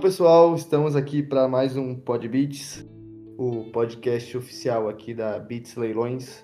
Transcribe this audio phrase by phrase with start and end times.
[0.00, 2.86] Pessoal, estamos aqui para mais um Podbeats,
[3.36, 6.42] o podcast oficial aqui da Beats Leilões.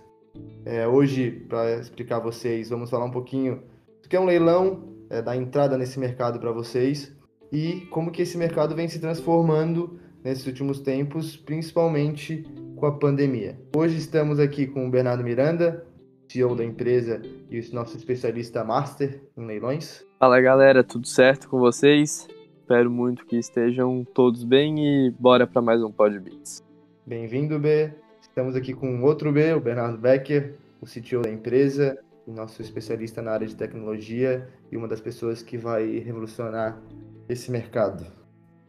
[0.67, 3.62] É, hoje, para explicar a vocês, vamos falar um pouquinho
[4.03, 7.16] do que é um leilão, é, da entrada nesse mercado para vocês
[7.51, 12.44] e como que esse mercado vem se transformando nesses últimos tempos, principalmente
[12.76, 13.58] com a pandemia.
[13.75, 15.87] Hoje estamos aqui com o Bernardo Miranda,
[16.29, 20.05] CEO da empresa e o nosso especialista master em leilões.
[20.19, 22.29] Fala galera, tudo certo com vocês?
[22.66, 26.65] Espero muito que estejam todos bem e bora para mais um Podbeats.
[27.06, 27.92] Bem-vindo, B.
[28.20, 33.30] Estamos aqui com outro B, o Bernardo Becker, o CTO da empresa, nosso especialista na
[33.30, 36.83] área de tecnologia e uma das pessoas que vai revolucionar
[37.29, 38.05] esse mercado.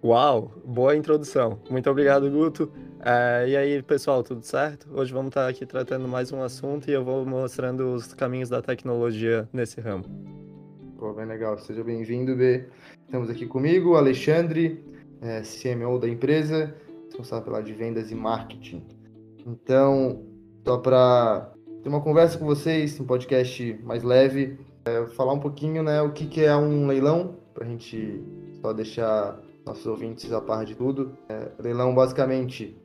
[0.04, 1.60] Uau, boa introdução.
[1.68, 2.72] Muito obrigado, Guto.
[3.04, 4.88] É, e aí, pessoal, tudo certo?
[4.94, 8.62] Hoje vamos estar aqui tratando mais um assunto e eu vou mostrando os caminhos da
[8.62, 10.47] tecnologia nesse ramo.
[10.98, 11.56] Pô, bem legal.
[11.60, 12.66] Seja bem-vindo, B.
[13.06, 14.84] Estamos aqui comigo, Alexandre,
[15.22, 18.84] é, CMO da empresa, responsável pela de vendas e marketing.
[19.46, 20.26] Então,
[20.68, 21.54] só para
[21.84, 26.12] ter uma conversa com vocês, um podcast mais leve, é, falar um pouquinho, né, o
[26.12, 28.24] que, que é um leilão, para a gente
[28.60, 31.16] só deixar nossos ouvintes a par de tudo.
[31.30, 32.76] É, leilão, basicamente,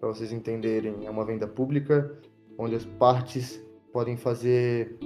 [0.00, 2.18] para vocês entenderem, é uma venda pública,
[2.56, 4.98] onde as partes podem fazer,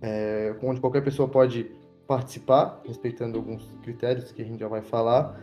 [0.00, 1.76] é, onde qualquer pessoa pode
[2.08, 5.38] participar, respeitando alguns critérios que a gente já vai falar.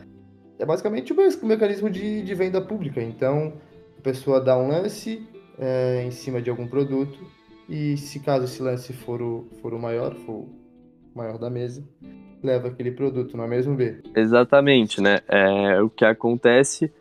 [0.57, 3.01] É basicamente o mecanismo de, de venda pública.
[3.01, 3.53] Então,
[3.99, 5.27] a pessoa dá um lance
[5.59, 7.19] é, em cima de algum produto
[7.69, 10.49] e se caso esse lance for o, for o maior, for o
[11.13, 11.87] maior da mesa,
[12.43, 14.01] leva aquele produto, não é mesmo, B?
[14.15, 15.19] Exatamente, né?
[15.27, 16.91] É, o que acontece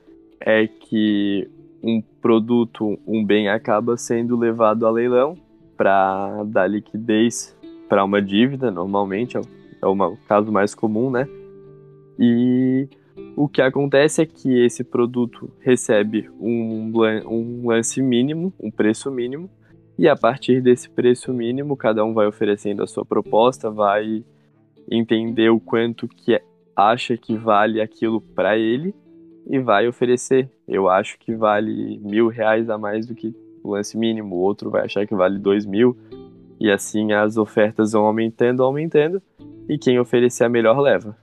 [0.41, 1.49] é que
[1.83, 5.39] um produto, um bem acaba sendo levado a leilão
[5.77, 7.57] para dar liquidez
[7.95, 9.41] para uma dívida, normalmente, é,
[9.81, 11.29] é o caso mais comum, né?
[12.19, 12.89] E
[13.37, 16.91] o que acontece é que esse produto recebe um,
[17.25, 19.49] um lance mínimo, um preço mínimo,
[19.97, 24.25] e a partir desse preço mínimo, cada um vai oferecendo a sua proposta, vai
[24.91, 26.43] entender o quanto que
[26.75, 28.93] acha que vale aquilo para ele
[29.47, 30.51] e vai oferecer.
[30.67, 34.69] Eu acho que vale mil reais a mais do que o lance mínimo, o outro
[34.69, 35.97] vai achar que vale dois mil,
[36.59, 39.23] e assim as ofertas vão aumentando, aumentando,
[39.69, 41.17] e quem oferecer a melhor leva.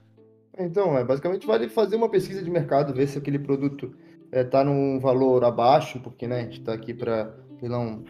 [0.57, 3.93] Então, é, basicamente vale fazer uma pesquisa de mercado, ver se aquele produto
[4.25, 8.03] está é, tá num valor abaixo, porque né, a gente está aqui para leilão,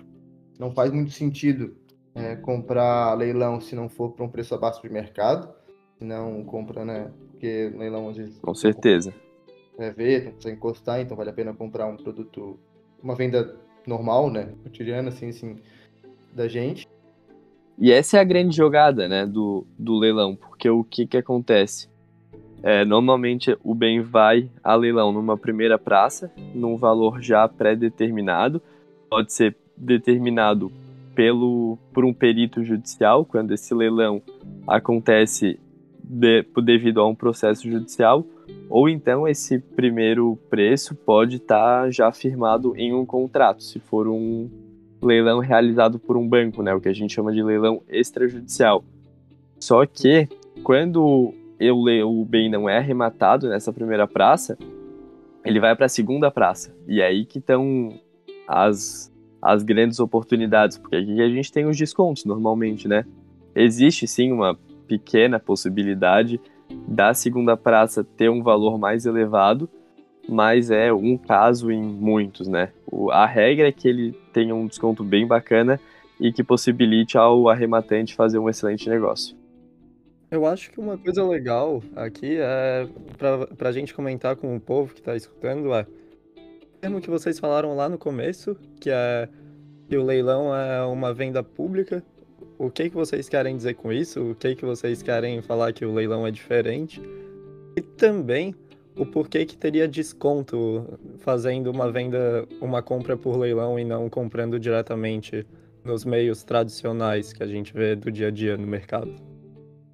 [0.60, 1.76] não faz muito sentido
[2.14, 5.50] é, comprar leilão se não for para um preço abaixo de mercado,
[5.98, 8.40] se não compra, né, porque leilão às vezes...
[8.40, 9.14] Com certeza.
[9.78, 12.60] É, ver, não precisa encostar, então vale a pena comprar um produto,
[13.02, 13.56] uma venda
[13.88, 15.58] normal, né, cotidiana, assim, assim,
[16.34, 16.88] da gente.
[17.82, 21.90] E essa é a grande jogada, né, do, do leilão, porque o que que acontece?
[22.62, 28.62] É, normalmente o bem vai a leilão numa primeira praça, num valor já pré-determinado,
[29.10, 30.72] pode ser determinado
[31.16, 34.22] pelo, por um perito judicial, quando esse leilão
[34.68, 35.60] acontece
[36.04, 38.24] de, devido a um processo judicial,
[38.70, 44.08] ou então esse primeiro preço pode estar tá já firmado em um contrato, se for
[44.08, 44.48] um
[45.02, 48.84] leilão realizado por um banco, né, o que a gente chama de leilão extrajudicial.
[49.60, 50.28] Só que
[50.64, 54.58] quando eu, o bem não é arrematado nessa primeira praça,
[55.46, 56.76] ele vai para a segunda praça.
[56.88, 57.90] E é aí que estão
[58.48, 63.06] as, as grandes oportunidades, porque aqui a gente tem os descontos normalmente, né?
[63.56, 64.58] Existe sim uma
[64.88, 66.40] pequena possibilidade
[66.88, 69.70] da segunda praça ter um valor mais elevado,
[70.28, 72.72] mas é um caso em muitos, né?
[72.90, 75.80] O, a regra é que ele tenha um desconto bem bacana
[76.20, 79.36] e que possibilite ao arrematante fazer um excelente negócio.
[80.30, 82.88] Eu acho que uma coisa legal aqui é
[83.58, 87.38] para a gente comentar com o povo que está escutando é o termo que vocês
[87.38, 89.28] falaram lá no começo, que é
[89.90, 92.02] que o leilão é uma venda pública.
[92.58, 94.32] O que que vocês querem dizer com isso?
[94.32, 97.02] O que que vocês querem falar que o leilão é diferente?
[97.76, 98.56] E também
[98.98, 104.60] o porquê que teria desconto fazendo uma venda, uma compra por leilão e não comprando
[104.60, 105.46] diretamente
[105.84, 109.12] nos meios tradicionais que a gente vê do dia a dia no mercado.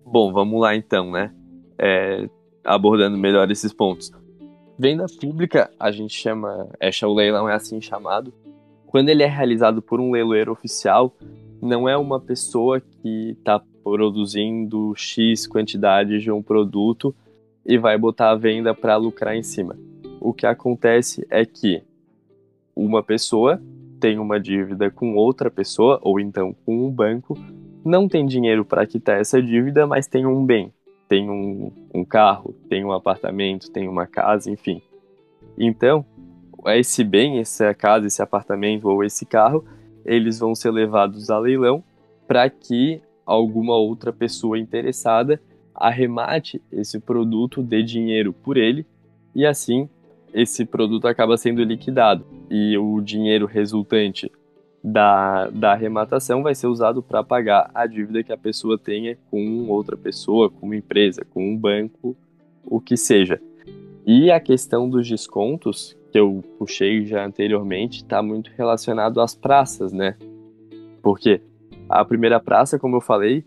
[0.06, 1.34] Bom, vamos lá então, né?
[1.78, 2.28] É,
[2.64, 4.12] abordando melhor esses pontos.
[4.80, 8.34] Venda pública, a gente chama, é, o leilão é assim chamado.
[8.86, 11.14] Quando ele é realizado por um leiloeiro oficial,
[11.62, 17.16] não é uma pessoa que está produzindo X quantidade de um produto
[17.68, 19.78] e vai botar a venda para lucrar em cima.
[20.22, 21.84] O que acontece é que
[22.74, 23.62] uma pessoa
[24.00, 27.38] tem uma dívida com outra pessoa, ou então com um banco,
[27.84, 30.72] não tem dinheiro para quitar essa dívida, mas tem um bem.
[31.10, 34.82] tem um, um carro, tem um apartamento, tem uma casa, enfim.
[35.58, 36.06] Então,
[36.68, 39.64] esse bem, essa casa, esse apartamento ou esse carro,
[40.06, 41.82] eles vão ser levados a leilão
[42.28, 45.42] para que alguma outra pessoa interessada
[45.78, 48.86] arremate esse produto, dê dinheiro por ele
[49.34, 49.88] e assim
[50.34, 54.32] esse produto acaba sendo liquidado e o dinheiro resultante
[54.84, 59.68] da, da arrematação vai ser usado para pagar a dívida que a pessoa tenha com
[59.68, 62.16] outra pessoa, com uma empresa, com um banco,
[62.64, 63.42] o que seja.
[64.06, 69.92] E a questão dos descontos, que eu puxei já anteriormente, está muito relacionado às praças,
[69.92, 70.16] né?
[71.02, 71.42] Porque
[71.90, 73.44] a primeira praça, como eu falei,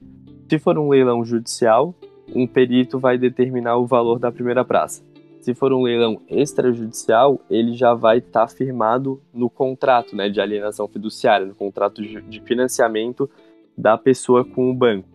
[0.49, 1.94] se for um leilão judicial,
[2.35, 5.03] um perito vai determinar o valor da primeira praça.
[5.41, 10.41] Se for um leilão extrajudicial, ele já vai estar tá firmado no contrato né, de
[10.41, 13.29] alienação fiduciária, no contrato de financiamento
[13.77, 15.09] da pessoa com o banco.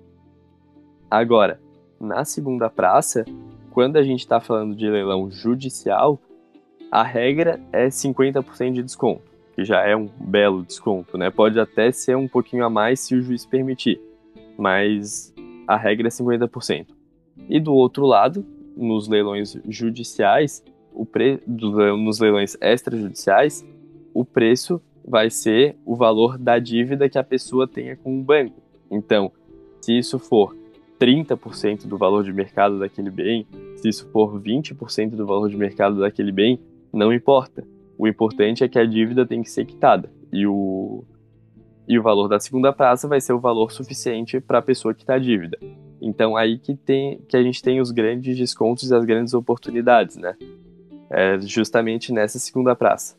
[1.10, 1.60] Agora,
[2.00, 3.24] na segunda praça,
[3.72, 6.20] quando a gente está falando de leilão judicial,
[6.92, 9.22] a regra é 50% de desconto,
[9.54, 11.30] que já é um belo desconto, né?
[11.30, 14.02] Pode até ser um pouquinho a mais se o juiz permitir,
[14.58, 15.34] mas
[15.68, 16.95] a regra é 50%.
[17.50, 18.46] E do outro lado,
[18.76, 21.42] nos leilões judiciais, o pre...
[21.46, 23.66] nos leilões extrajudiciais,
[24.14, 28.62] o preço vai ser o valor da dívida que a pessoa tenha com o banco.
[28.90, 29.32] Então,
[29.82, 30.56] se isso for
[31.00, 33.46] 30% do valor de mercado daquele bem,
[33.76, 36.60] se isso for 20% do valor de mercado daquele bem,
[36.92, 37.64] não importa.
[37.98, 40.12] O importante é que a dívida tem que ser quitada.
[40.32, 41.04] E o,
[41.88, 45.18] e o valor da segunda praça vai ser o valor suficiente para a pessoa quitar
[45.18, 45.58] a dívida.
[46.02, 50.18] Então aí que tem que a gente tem os grandes descontos e as grandes oportunidades,
[50.18, 50.36] né?
[51.10, 53.16] É justamente nessa segunda praça.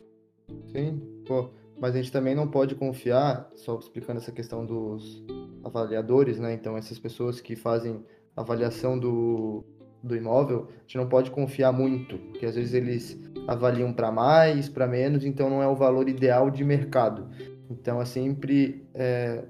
[0.73, 1.51] Sim, pô,
[1.81, 5.25] mas a gente também não pode confiar, só explicando essa questão dos
[5.65, 6.55] avaliadores, né?
[6.55, 8.05] Então essas pessoas que fazem
[8.37, 9.65] avaliação do,
[10.03, 14.69] do imóvel, a gente não pode confiar muito, porque às vezes eles avaliam para mais,
[14.69, 17.29] para menos, então não é o valor ideal de mercado.
[17.71, 19.45] Então é sempre é,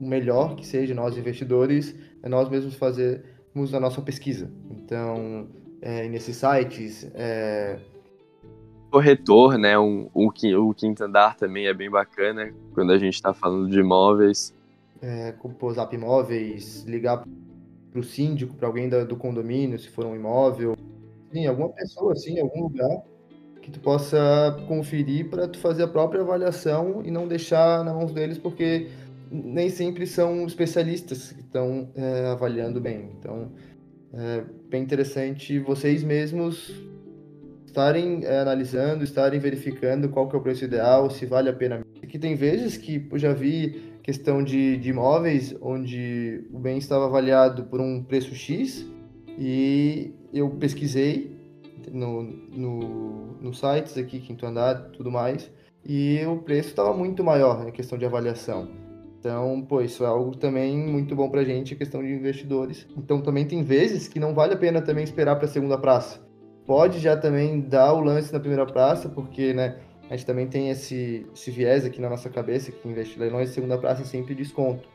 [0.00, 1.94] o melhor que seja nós investidores
[2.26, 4.50] é nós mesmos fazermos a nossa pesquisa.
[4.68, 5.46] Então,
[5.80, 7.08] é, nesses sites.
[7.14, 7.78] É...
[8.90, 9.78] Corretor, né?
[9.78, 13.78] Um, um, o quinto andar também é bem bacana quando a gente está falando de
[13.78, 14.52] imóveis.
[15.00, 15.32] É,
[15.72, 17.24] zap imóveis, ligar
[17.92, 20.76] para o síndico, para alguém da, do condomínio, se for um imóvel.
[21.32, 23.02] Sim, alguma pessoa, assim, algum lugar
[23.62, 28.12] que tu possa conferir para tu fazer a própria avaliação e não deixar nas mãos
[28.12, 28.88] deles, porque
[29.30, 33.10] nem sempre são especialistas que estão é, avaliando bem.
[33.18, 33.52] Então,
[34.12, 36.72] é bem interessante vocês mesmos
[37.66, 41.84] estarem é, analisando, estarem verificando qual que é o preço ideal, se vale a pena.
[42.02, 47.06] Aqui tem vezes que eu já vi questão de, de imóveis onde o bem estava
[47.06, 48.86] avaliado por um preço X
[49.38, 51.36] e eu pesquisei
[51.92, 55.50] no, no, no sites aqui, Quinto Andar tudo mais,
[55.84, 58.85] e o preço estava muito maior em questão de avaliação.
[59.26, 62.86] Então, pô, isso é algo também muito bom pra gente, a questão de investidores.
[62.96, 66.24] Então, também tem vezes que não vale a pena também esperar para a segunda praça.
[66.64, 69.78] Pode já também dar o lance na primeira praça, porque, né,
[70.08, 73.76] a gente também tem esse, esse viés aqui na nossa cabeça que investir leilões segunda
[73.76, 74.88] praça é sempre desconto.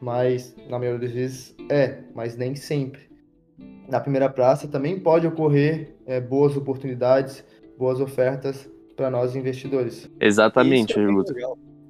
[0.00, 3.02] Mas, na maioria das vezes, é, mas nem sempre.
[3.86, 7.44] Na primeira praça também pode ocorrer é, boas oportunidades,
[7.76, 10.10] boas ofertas para nós investidores.
[10.18, 11.02] Exatamente, é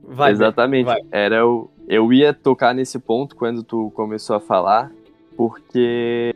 [0.07, 0.87] Vai, Exatamente.
[0.87, 1.01] Vai.
[1.11, 4.91] Era o, eu ia tocar nesse ponto quando tu começou a falar,
[5.37, 6.35] porque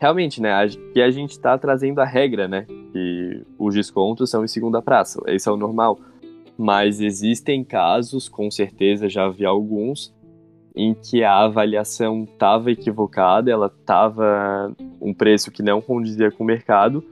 [0.00, 0.52] realmente, né,
[0.92, 5.20] que a gente está trazendo a regra, né, que os descontos são em segunda praça,
[5.26, 5.98] esse é o normal.
[6.56, 10.12] Mas existem casos, com certeza já vi alguns,
[10.74, 16.46] em que a avaliação estava equivocada, ela estava um preço que não condizia com o
[16.46, 17.02] mercado,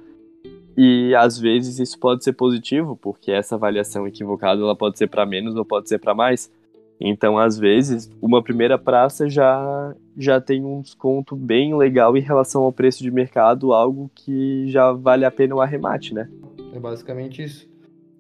[0.77, 5.25] e às vezes isso pode ser positivo, porque essa avaliação equivocada ela pode ser para
[5.25, 6.53] menos ou pode ser para mais.
[7.01, 12.63] Então, às vezes, uma primeira praça já, já tem um desconto bem legal em relação
[12.63, 16.29] ao preço de mercado, algo que já vale a pena o arremate, né?
[16.73, 17.69] É basicamente isso.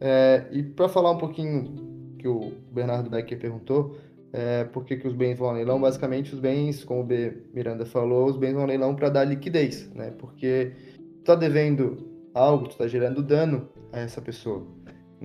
[0.00, 3.96] É, e para falar um pouquinho que o Bernardo Becker perguntou,
[4.32, 5.80] é, por que, que os bens vão ao leilão?
[5.80, 7.44] Basicamente, os bens, como o B.
[7.54, 10.12] Miranda falou, os bens vão ao leilão para dar liquidez, né?
[10.18, 11.96] Porque tu está devendo
[12.34, 14.66] algo, tu está gerando dano a essa pessoa.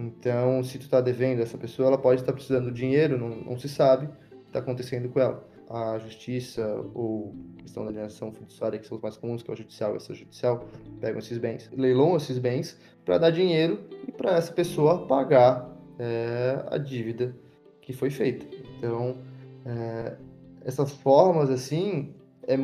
[0.07, 3.57] Então, se tu está devendo essa pessoa, ela pode estar precisando de dinheiro, não, não
[3.57, 5.47] se sabe o que está acontecendo com ela.
[5.69, 9.57] A justiça ou questão da alienação fiduciária, que são os mais comuns, que é o
[9.57, 10.65] judicial e extrajudicial,
[10.99, 16.65] pegam esses bens, leiloam esses bens para dar dinheiro e para essa pessoa pagar é,
[16.69, 17.35] a dívida
[17.81, 18.45] que foi feita.
[18.77, 19.17] Então,
[19.65, 20.17] é,
[20.65, 22.13] essas formas, assim,
[22.47, 22.55] é,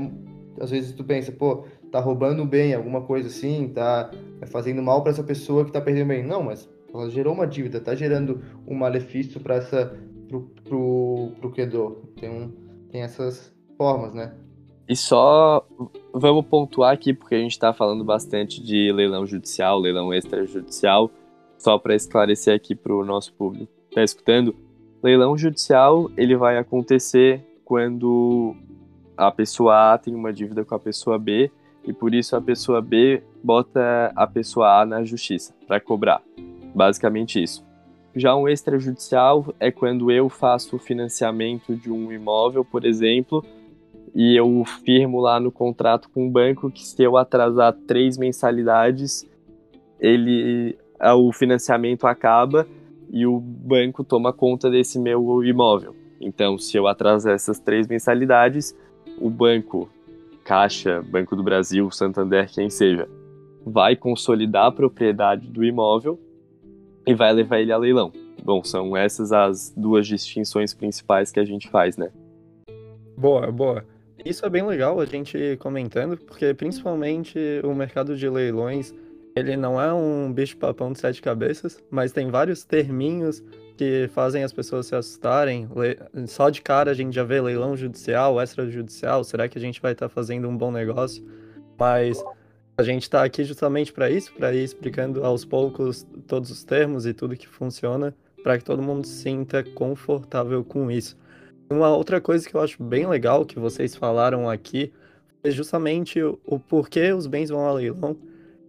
[0.60, 4.12] às vezes tu pensa, pô, tá roubando bem, alguma coisa assim, tá
[4.48, 6.24] fazendo mal para essa pessoa que tá perdendo bem.
[6.24, 6.68] Não, mas
[7.02, 12.02] ela gerou uma dívida, tá gerando um malefício para essa pro, pro, pro credor.
[12.20, 12.52] Tem, um,
[12.90, 14.34] tem essas formas, né?
[14.88, 15.68] E só
[16.14, 21.12] vamos pontuar aqui, porque a gente está falando bastante de leilão judicial, leilão extrajudicial,
[21.58, 24.56] só para esclarecer aqui para o nosso público está escutando.
[25.02, 28.56] Leilão judicial ele vai acontecer quando
[29.16, 31.52] a pessoa A tem uma dívida com a pessoa B
[31.84, 36.22] e por isso a pessoa B bota a pessoa A na justiça para cobrar.
[36.78, 37.66] Basicamente isso.
[38.16, 43.44] Já um extrajudicial é quando eu faço o financiamento de um imóvel, por exemplo,
[44.14, 49.28] e eu firmo lá no contrato com o banco que se eu atrasar três mensalidades,
[50.00, 50.78] ele
[51.16, 52.68] o financiamento acaba
[53.12, 55.96] e o banco toma conta desse meu imóvel.
[56.22, 58.76] Então, se eu atrasar essas três mensalidades,
[59.20, 59.90] o banco,
[60.44, 63.10] Caixa, Banco do Brasil, Santander, quem seja,
[63.66, 66.20] vai consolidar a propriedade do imóvel
[67.08, 68.12] e vai levar ele a leilão.
[68.44, 72.12] Bom, são essas as duas distinções principais que a gente faz, né?
[73.18, 73.86] Boa, boa.
[74.24, 78.94] Isso é bem legal a gente comentando, porque principalmente o mercado de leilões,
[79.36, 83.42] ele não é um bicho-papão de sete cabeças, mas tem vários terminhos
[83.78, 85.70] que fazem as pessoas se assustarem.
[86.28, 89.94] Só de cara a gente já vê leilão judicial, extrajudicial, será que a gente vai
[89.94, 91.24] estar tá fazendo um bom negócio?
[91.80, 92.22] Mas
[92.78, 97.08] a gente está aqui justamente para isso, para ir explicando aos poucos todos os termos
[97.08, 101.18] e tudo que funciona, para que todo mundo se sinta confortável com isso.
[101.72, 104.94] Uma outra coisa que eu acho bem legal que vocês falaram aqui
[105.44, 108.16] é justamente o, porquê os bens vão a leilão.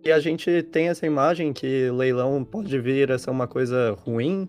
[0.02, 4.48] E a gente tem essa imagem que leilão pode vir a ser uma coisa ruim,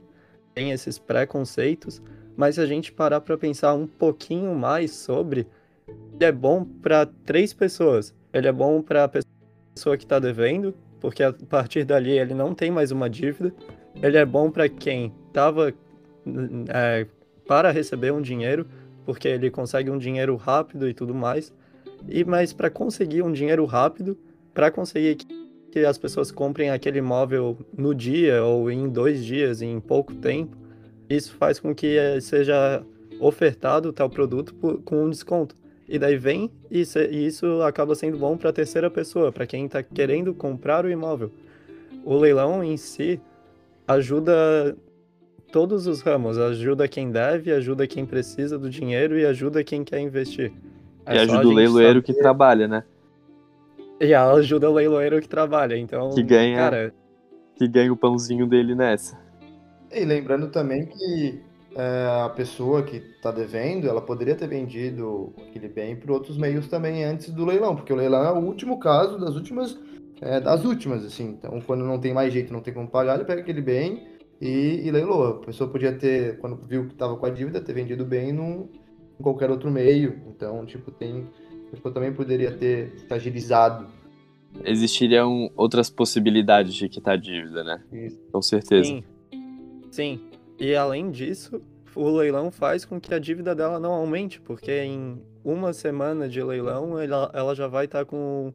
[0.56, 2.02] tem esses preconceitos,
[2.38, 5.46] mas se a gente parar para pensar um pouquinho mais sobre,
[6.14, 8.16] ele é bom para três pessoas.
[8.32, 9.29] Ele é bom para a pessoa
[9.98, 13.54] que está devendo, porque a partir dali ele não tem mais uma dívida.
[14.02, 15.74] Ele é bom para quem estava
[16.70, 17.08] é,
[17.48, 18.68] para receber um dinheiro,
[19.06, 21.54] porque ele consegue um dinheiro rápido e tudo mais.
[22.08, 24.18] E mas para conseguir um dinheiro rápido,
[24.54, 25.18] para conseguir
[25.72, 30.58] que, as pessoas comprem aquele imóvel no dia ou em dois dias, em pouco tempo,
[31.10, 32.84] isso faz com que seja
[33.20, 35.56] ofertado tal produto com um desconto.
[35.92, 39.48] E daí vem e, se, e isso acaba sendo bom para a terceira pessoa, para
[39.48, 41.32] quem está querendo comprar o imóvel.
[42.06, 43.20] O leilão em si
[43.88, 44.78] ajuda
[45.52, 50.00] todos os ramos, ajuda quem deve, ajuda quem precisa do dinheiro e ajuda quem quer
[50.00, 50.54] investir.
[51.08, 52.14] É e ajuda o leiloeiro saber...
[52.14, 52.84] que trabalha, né?
[54.00, 56.12] E ajuda o leiloeiro que trabalha, então.
[56.12, 56.58] Que ganha.
[56.58, 56.94] Cara...
[57.56, 59.20] Que ganha o pãozinho dele nessa.
[59.92, 61.42] E lembrando também que
[61.80, 66.68] é, a pessoa que está devendo, ela poderia ter vendido aquele bem por outros meios
[66.68, 69.80] também antes do leilão, porque o leilão é o último caso das últimas,
[70.20, 71.30] é, das últimas, assim.
[71.30, 74.08] Então, quando não tem mais jeito, não tem como pagar, ele pega aquele bem
[74.42, 75.30] e, e leiloa.
[75.42, 78.68] A pessoa podia ter, quando viu que estava com a dívida, ter vendido bem num,
[79.18, 80.20] em qualquer outro meio.
[80.28, 81.30] Então, tipo, tem.
[81.68, 83.88] A pessoa também poderia ter agilizado.
[84.66, 87.82] Existiriam outras possibilidades de quitar a dívida, né?
[87.94, 88.20] Isso.
[88.34, 88.84] Com certeza.
[88.84, 89.04] Sim.
[89.92, 90.29] Sim.
[90.60, 91.62] E além disso,
[91.96, 96.44] o leilão faz com que a dívida dela não aumente, porque em uma semana de
[96.44, 98.54] leilão ela, ela já vai estar tá com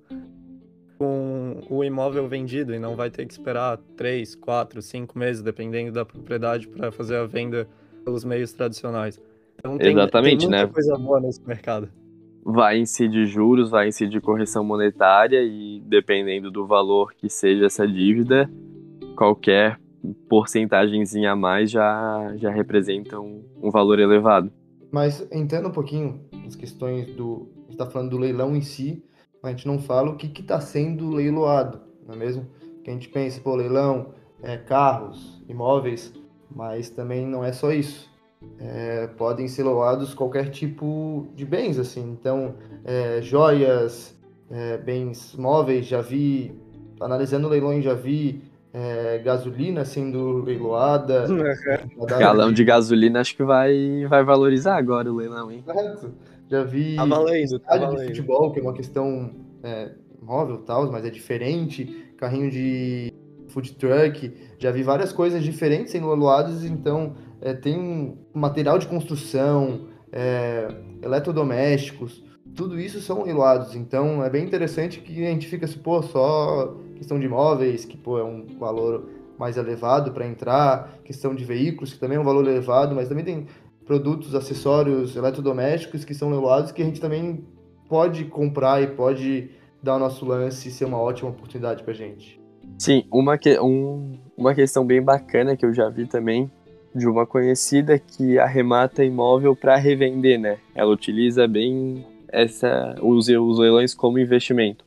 [0.97, 5.93] com o imóvel vendido e não vai ter que esperar 3, 4, 5 meses, dependendo
[5.93, 7.69] da propriedade, para fazer a venda
[8.05, 9.21] pelos meios tradicionais.
[9.59, 10.73] Então tem, Exatamente, tem muita né?
[10.73, 11.89] coisa boa nesse mercado.
[12.45, 18.49] Vai incidir juros, vai incidir correção monetária e dependendo do valor que seja essa dívida,
[19.17, 19.81] qualquer
[20.29, 24.53] porcentagemzinha a mais já, já representa um, valor elevado.
[24.91, 27.49] Mas entrando um pouquinho nas questões do.
[27.57, 29.03] A gente está falando do leilão em si,
[29.43, 32.47] a gente não fala o que está sendo leiloado, não é mesmo?
[32.83, 36.13] Que a gente pensa, pô, leilão, é, carros, imóveis,
[36.55, 38.13] mas também não é só isso.
[38.59, 42.13] É, podem ser leiloados qualquer tipo de bens, assim.
[42.13, 44.17] Então, é, joias,
[44.51, 46.55] é, bens móveis, já vi,
[47.01, 48.43] analisando leilões, já vi
[48.75, 51.27] é, gasolina sendo leiloada.
[52.19, 55.63] Galão de gasolina acho que vai, vai valorizar agora o leilão, hein?
[55.65, 56.13] Certo.
[56.51, 58.01] Já vi tá valendo, tá valendo.
[58.01, 59.31] de futebol, que é uma questão
[59.63, 62.13] é, móvel tal, mas é diferente.
[62.17, 63.13] Carrinho de
[63.49, 68.89] food truck, já vi várias coisas diferentes sendo leiloadas, então é, tem um material de
[68.89, 70.67] construção, é,
[71.01, 72.25] eletrodomésticos,
[72.57, 76.77] tudo isso são leiloados, então é bem interessante que a gente fica assim, pô, só
[76.97, 79.09] questão de imóveis, que pô, é um valor
[79.39, 83.25] mais elevado para entrar, questão de veículos, que também é um valor elevado, mas também
[83.25, 83.47] tem
[83.85, 87.45] produtos, acessórios eletrodomésticos que são leiloados que a gente também
[87.89, 89.51] pode comprar e pode
[89.83, 92.41] dar o nosso lance e ser uma ótima oportunidade pra gente.
[92.79, 96.51] Sim, uma, que, um, uma questão bem bacana que eu já vi também
[96.95, 100.59] de uma conhecida que arremata imóvel para revender, né?
[100.75, 104.84] Ela utiliza bem essa os, os leilões como investimento.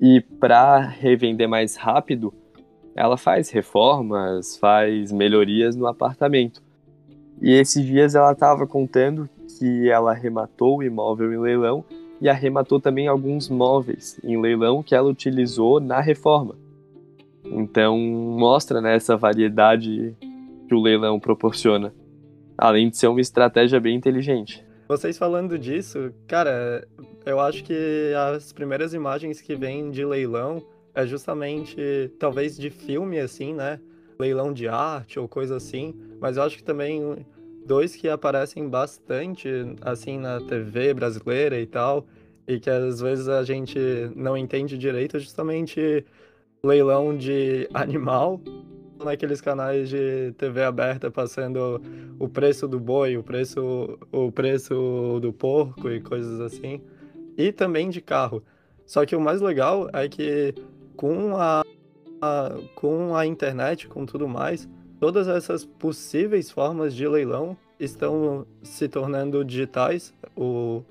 [0.00, 2.32] E para revender mais rápido,
[2.94, 6.62] ela faz reformas, faz melhorias no apartamento.
[7.40, 11.84] E esses dias ela estava contando que ela arrematou o imóvel em leilão
[12.20, 16.54] e arrematou também alguns móveis em leilão que ela utilizou na reforma.
[17.44, 20.16] Então mostra né, essa variedade
[20.66, 21.94] que o leilão proporciona,
[22.56, 24.64] além de ser uma estratégia bem inteligente.
[24.88, 26.86] Vocês falando disso, cara,
[27.26, 30.64] eu acho que as primeiras imagens que vêm de leilão
[30.94, 31.76] é justamente
[32.20, 33.80] talvez de filme assim, né?
[34.18, 37.26] Leilão de arte ou coisa assim, mas eu acho que também
[37.66, 39.48] dois que aparecem bastante
[39.82, 42.06] assim na TV brasileira e tal,
[42.46, 43.76] e que às vezes a gente
[44.14, 46.06] não entende direito, é justamente
[46.64, 48.40] leilão de animal
[49.04, 51.82] naqueles canais de TV aberta passando
[52.18, 56.80] o preço do boi, o preço, o preço do porco e coisas assim,
[57.36, 58.42] e também de carro.
[58.84, 60.54] Só que o mais legal é que
[60.96, 61.62] com a,
[62.20, 64.68] a com a internet, com tudo mais,
[65.00, 70.82] todas essas possíveis formas de leilão estão se tornando digitais, o,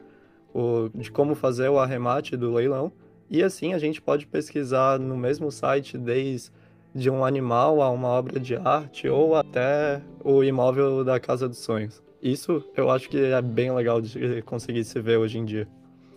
[0.53, 2.91] o, de como fazer o arremate do leilão.
[3.29, 6.51] E assim a gente pode pesquisar no mesmo site desde
[6.95, 11.57] de um animal a uma obra de arte ou até o imóvel da Casa dos
[11.57, 12.01] Sonhos.
[12.21, 15.67] Isso eu acho que é bem legal de conseguir se ver hoje em dia.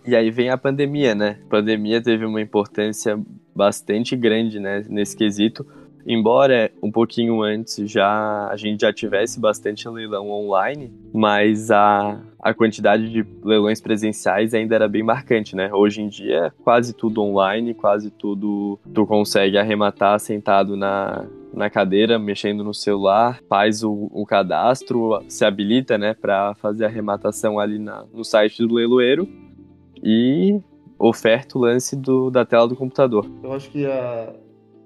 [0.08, 1.36] E aí vem a pandemia, né?
[1.44, 3.20] A pandemia teve uma importância
[3.54, 5.66] bastante grande né, nesse quesito,
[6.06, 12.54] embora um pouquinho antes já a gente já tivesse bastante leilão online, mas a, a
[12.54, 15.70] quantidade de leilões presenciais ainda era bem marcante, né?
[15.74, 22.18] Hoje em dia quase tudo online, quase tudo tu consegue arrematar sentado na, na cadeira,
[22.18, 27.78] mexendo no celular, faz o, o cadastro, se habilita, né, para fazer a arrematação ali
[27.78, 29.28] na, no site do leiloeiro
[30.02, 30.60] e
[30.98, 33.30] oferta o lance do, da tela do computador.
[33.42, 34.34] Eu acho que a,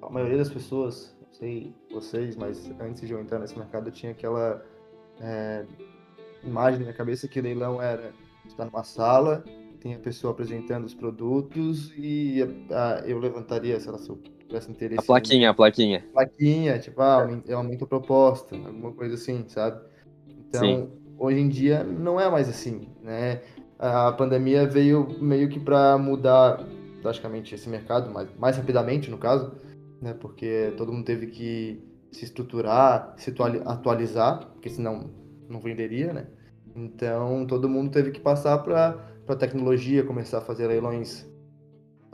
[0.03, 3.93] a maioria das pessoas, não sei vocês, mas antes de eu entrar nesse mercado eu
[3.93, 4.63] tinha aquela
[5.21, 5.65] é,
[6.45, 8.13] imagem na minha cabeça que leilão era
[8.47, 9.43] estar numa sala,
[9.81, 14.21] tem a pessoa apresentando os produtos e a, a, eu levantaria, sei lá, se eu
[14.47, 15.01] tivesse interesse.
[15.01, 16.05] A plaquinha, a plaquinha.
[16.13, 19.81] Plaquinha, tipo, ah, eu aumento a proposta, alguma coisa assim, sabe?
[20.29, 20.91] Então, Sim.
[21.19, 23.41] hoje em dia não é mais assim, né?
[23.83, 26.65] A pandemia veio meio que para mudar
[27.03, 29.51] praticamente esse mercado, mais, mais rapidamente no caso,
[30.01, 30.15] né?
[30.15, 33.35] Porque todo mundo teve que se estruturar, se
[33.67, 35.11] atualizar, porque senão
[35.49, 36.29] não venderia, né?
[36.77, 41.27] Então todo mundo teve que passar para a tecnologia, começar a fazer leilões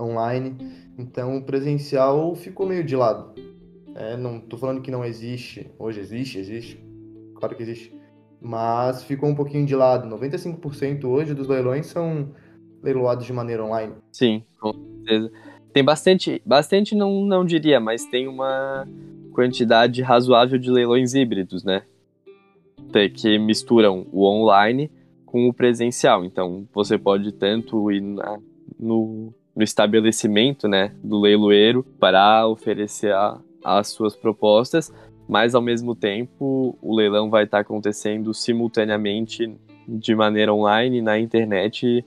[0.00, 0.56] online.
[0.96, 3.34] Então o presencial ficou meio de lado.
[3.94, 6.82] É, não estou falando que não existe, hoje existe, existe,
[7.34, 7.92] claro que existe,
[8.40, 10.08] mas ficou um pouquinho de lado.
[10.08, 12.30] 95% hoje dos leilões são
[12.82, 13.94] leiloados de maneira online.
[14.12, 15.30] Sim, com certeza.
[15.72, 18.86] Tem bastante, bastante não, não diria, mas tem uma
[19.32, 21.82] quantidade razoável de leilões híbridos, né?
[23.14, 24.90] Que misturam o online
[25.26, 26.24] com o presencial.
[26.24, 28.38] Então, você pode tanto ir na,
[28.78, 34.92] no, no estabelecimento né, do leiloeiro para oferecer a, as suas propostas,
[35.28, 39.54] mas ao mesmo tempo o leilão vai estar acontecendo simultaneamente
[39.86, 42.04] de maneira online na internet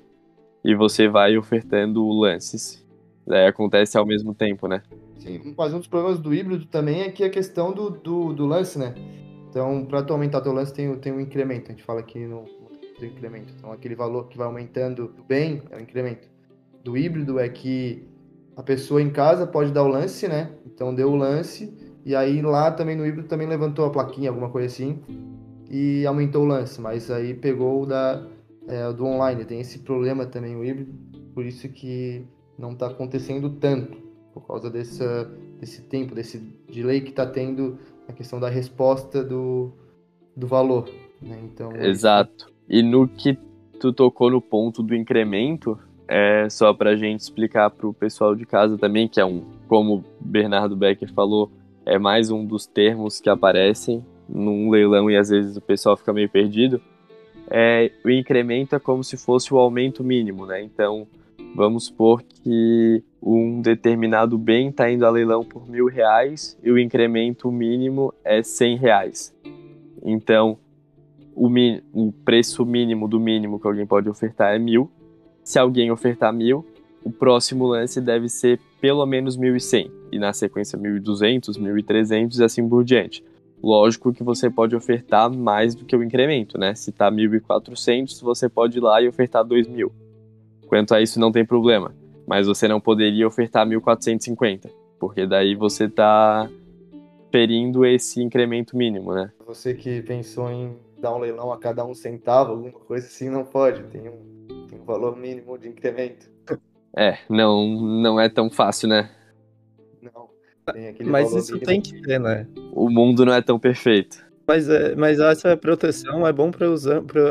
[0.64, 2.82] e você vai ofertando lances
[3.30, 4.82] é, acontece ao mesmo tempo, né?
[5.20, 8.46] Sim, mas um dos problemas do híbrido também é que a questão do, do, do
[8.46, 8.96] lance, né?
[9.50, 11.72] Então, para tu aumentar teu lance, tem, tem um incremento.
[11.72, 12.46] A gente fala aqui no,
[13.00, 13.54] no incremento.
[13.58, 16.28] Então, aquele valor que vai aumentando bem é o incremento.
[16.84, 18.08] Do híbrido é que
[18.56, 20.52] a pessoa em casa pode dar o lance, né?
[20.66, 24.50] Então, deu o lance, e aí lá também no híbrido também levantou a plaquinha, alguma
[24.50, 25.00] coisa assim,
[25.70, 26.82] e aumentou o lance.
[26.82, 28.26] Mas aí pegou o da,
[28.68, 29.46] é, do online.
[29.46, 30.94] Tem esse problema também o híbrido,
[31.34, 32.26] por isso que
[32.58, 33.98] não está acontecendo tanto,
[34.34, 36.40] por causa dessa, desse tempo, desse
[36.72, 39.72] delay que está tendo a questão da resposta do,
[40.36, 40.90] do valor.
[41.22, 41.40] Né?
[41.44, 42.52] Então, Exato.
[42.68, 43.38] E no que
[43.80, 48.36] tu tocou no ponto do incremento, é só para a gente explicar para o pessoal
[48.36, 51.52] de casa também, que é um, como o Bernardo Becker falou,
[51.86, 56.14] é mais um dos termos que aparecem num leilão e às vezes o pessoal fica
[56.14, 56.82] meio perdido.
[57.50, 60.62] É, o incremento é como se fosse o aumento mínimo, né?
[60.62, 61.08] Então,
[61.54, 66.80] Vamos supor que um determinado bem está indo a leilão por mil reais e o
[66.80, 69.36] incremento mínimo é cem reais.
[70.02, 70.58] Então,
[71.36, 71.50] o,
[71.94, 74.90] o preço mínimo do mínimo que alguém pode ofertar é mil
[75.44, 76.66] Se alguém ofertar mil,
[77.04, 82.68] o próximo lance deve ser pelo menos 1.100 e na sequência 1.200, 1.300 e assim
[82.68, 83.24] por diante.
[83.64, 86.74] Lógico que você pode ofertar mais do que o incremento, né?
[86.74, 89.92] Se tá 1.400, você pode ir lá e ofertar 2.000.
[90.68, 91.94] Quanto a isso não tem problema,
[92.26, 94.70] mas você não poderia ofertar 1.450,
[95.00, 96.50] porque daí você tá
[97.32, 99.32] ferindo esse incremento mínimo, né?
[99.46, 103.44] Você que pensou em dar um leilão a cada um centavo, alguma coisa assim, não
[103.44, 103.84] pode.
[103.84, 106.30] Tem um, tem um valor mínimo de incremento.
[106.96, 109.10] É, não, não é tão fácil, né?
[111.04, 112.48] Mas isso tem que ter, né?
[112.72, 114.24] O mundo não é tão perfeito.
[114.48, 116.68] Mas, é, mas essa proteção é bom para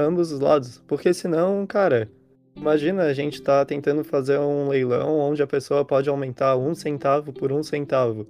[0.06, 0.82] ambos os lados.
[0.86, 2.10] Porque senão, cara,
[2.56, 7.32] imagina a gente tá tentando fazer um leilão onde a pessoa pode aumentar um centavo
[7.32, 8.26] por um centavo.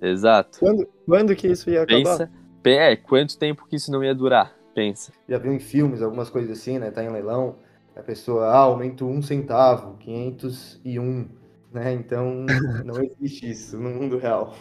[0.00, 0.58] Exato.
[0.58, 2.28] Quando, quando que isso ia acabar?
[2.62, 4.54] Pensa, é, quanto tempo que isso não ia durar?
[4.74, 5.12] Pensa.
[5.28, 6.90] Já viu em filmes algumas coisas assim, né?
[6.90, 7.56] Tá em leilão,
[7.96, 11.28] a pessoa, ah, aumento um centavo, 501,
[11.72, 11.92] né?
[11.92, 12.46] Então,
[12.84, 14.54] não existe isso no mundo real.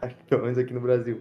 [0.28, 1.20] Pelo menos aqui no Brasil.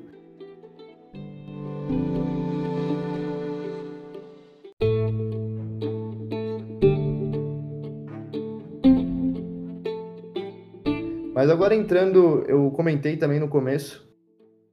[11.34, 14.08] Mas agora entrando, eu comentei também no começo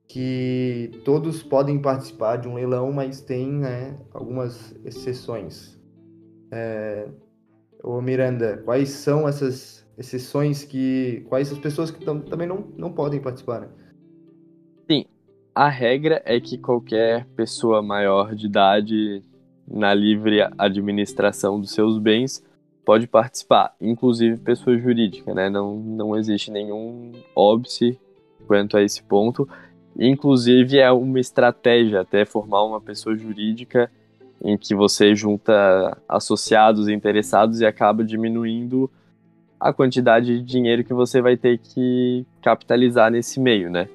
[0.08, 5.78] que todos podem participar de um leilão, mas tem né, algumas exceções.
[6.50, 7.06] É,
[7.82, 11.24] ô Miranda, quais são essas exceções que.
[11.28, 13.60] Quais as pessoas que tam, também não, não podem participar?
[13.60, 13.68] Né?
[14.90, 15.04] Sim,
[15.54, 19.22] a regra é que qualquer pessoa maior de idade,
[19.66, 22.42] na livre administração dos seus bens,
[22.84, 25.48] pode participar, inclusive pessoa jurídica, né?
[25.48, 27.98] Não, não existe nenhum óbice
[28.46, 29.48] quanto a esse ponto.
[29.98, 33.90] Inclusive, é uma estratégia até formar uma pessoa jurídica
[34.42, 38.90] em que você junta associados interessados e acaba diminuindo
[39.64, 43.88] a quantidade de dinheiro que você vai ter que capitalizar nesse meio, né?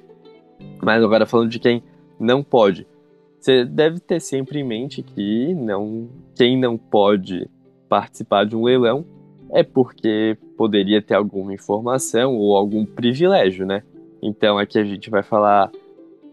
[0.82, 1.80] Mas agora falando de quem
[2.18, 2.88] não pode,
[3.38, 7.48] você deve ter sempre em mente que não, quem não pode
[7.88, 9.06] participar de um leilão
[9.52, 13.84] é porque poderia ter alguma informação ou algum privilégio, né?
[14.20, 15.70] Então aqui a gente vai falar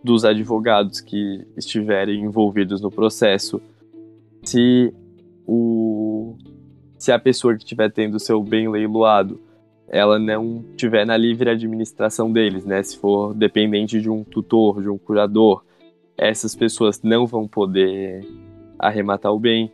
[0.04, 3.62] dos advogados que estiverem envolvidos no processo,
[4.44, 4.92] se
[5.46, 5.97] o
[7.08, 9.40] se a pessoa que estiver tendo seu bem leiloado,
[9.88, 12.84] ela não tiver na livre administração deles, né?
[12.84, 15.64] Se for dependente de um tutor, de um curador,
[16.18, 18.28] essas pessoas não vão poder
[18.78, 19.72] arrematar o bem.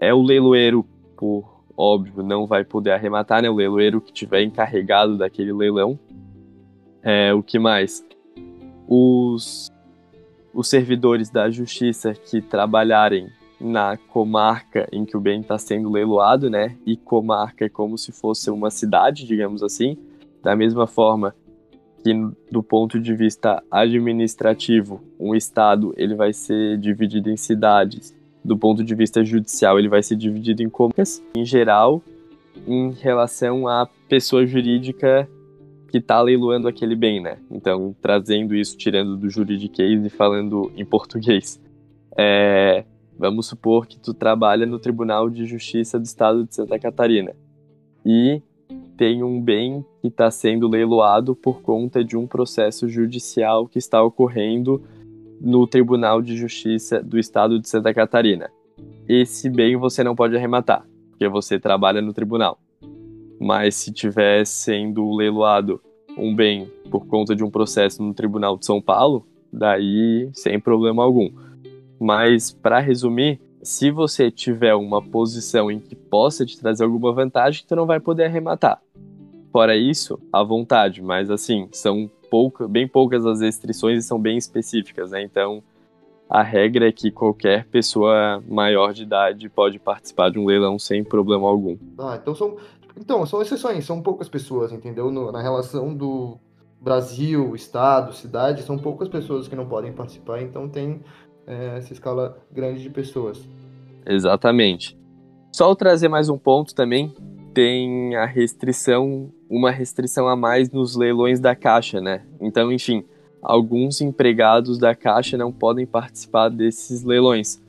[0.00, 0.86] É o leiloeiro,
[1.18, 3.50] por óbvio, não vai poder arrematar, né?
[3.50, 5.98] O leiloeiro que tiver encarregado daquele leilão.
[7.02, 8.02] É, o que mais?
[8.88, 9.70] os,
[10.54, 13.28] os servidores da justiça que trabalharem
[13.60, 16.76] na comarca em que o bem está sendo leiloado, né?
[16.86, 19.96] E comarca é como se fosse uma cidade, digamos assim.
[20.42, 21.34] Da mesma forma
[22.02, 22.14] que
[22.50, 28.16] do ponto de vista administrativo, um estado ele vai ser dividido em cidades.
[28.42, 31.22] Do ponto de vista judicial, ele vai ser dividido em comarcas.
[31.36, 32.02] Em geral,
[32.66, 35.28] em relação à pessoa jurídica
[35.90, 37.36] que está leiloando aquele bem, né?
[37.50, 41.60] Então, trazendo isso, tirando do juridiquês e falando em português.
[42.16, 42.84] É,
[43.20, 47.36] vamos supor que tu trabalha no Tribunal de Justiça do Estado de Santa Catarina
[48.04, 48.42] e
[48.96, 54.02] tem um bem que está sendo leiloado por conta de um processo judicial que está
[54.02, 54.82] ocorrendo
[55.40, 58.50] no Tribunal de Justiça do Estado de Santa Catarina.
[59.06, 62.58] Esse bem você não pode arrematar, porque você trabalha no tribunal
[63.40, 65.80] mas se tiver sendo leiloado
[66.18, 71.02] um bem por conta de um processo no Tribunal de São Paulo, daí sem problema
[71.02, 71.30] algum.
[72.00, 77.64] Mas para resumir, se você tiver uma posição em que possa te trazer alguma vantagem,
[77.68, 78.80] tu não vai poder arrematar.
[79.52, 84.38] Fora isso, à vontade, mas assim, são pouca, bem poucas as restrições e são bem
[84.38, 85.22] específicas, né?
[85.22, 85.62] Então,
[86.28, 91.02] a regra é que qualquer pessoa maior de idade pode participar de um leilão sem
[91.04, 91.76] problema algum.
[91.98, 92.56] Ah, então são,
[92.96, 95.10] então, são exceções, são poucas pessoas, entendeu?
[95.10, 96.38] No, na relação do
[96.80, 101.02] Brasil, Estado, cidade, são poucas pessoas que não podem participar, então tem
[101.46, 103.40] é, essa escala grande de pessoas.
[104.06, 104.98] Exatamente.
[105.52, 107.12] Só trazer mais um ponto também,
[107.52, 112.24] tem a restrição, uma restrição a mais nos leilões da Caixa, né?
[112.40, 113.04] Então, enfim,
[113.42, 117.60] alguns empregados da Caixa não podem participar desses leilões.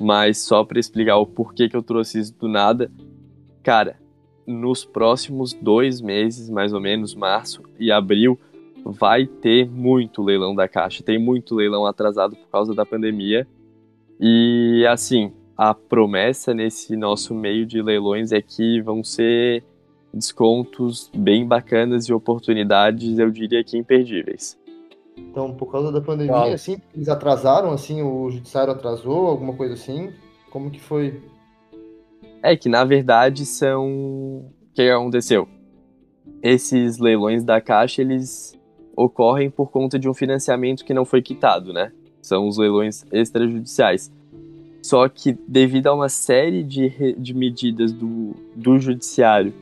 [0.00, 2.90] Mas só para explicar o porquê que eu trouxe isso do nada,
[3.64, 3.96] cara,
[4.46, 8.38] nos próximos dois meses, mais ou menos, março e abril,
[8.84, 11.02] vai ter muito leilão da Caixa.
[11.02, 13.46] Tem muito leilão atrasado por causa da pandemia.
[14.20, 19.64] E assim, a promessa nesse nosso meio de leilões é que vão ser
[20.12, 24.58] descontos bem bacanas e oportunidades, eu diria que imperdíveis.
[25.16, 26.52] Então, por causa da pandemia, Uau.
[26.52, 30.12] assim, eles atrasaram, assim, o judiciário atrasou, alguma coisa assim?
[30.50, 31.20] Como que foi?
[32.42, 33.86] É que, na verdade, são...
[33.88, 35.48] O que aconteceu?
[36.40, 38.57] Esses leilões da Caixa, eles
[38.98, 41.92] ocorrem por conta de um financiamento que não foi quitado, né?
[42.20, 44.12] São os leilões extrajudiciais.
[44.82, 49.54] Só que, devido a uma série de, de medidas do, do judiciário